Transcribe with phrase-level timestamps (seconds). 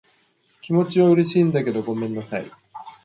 [0.63, 2.51] 気持ちは嬉しいんだけど、ごめんなさい。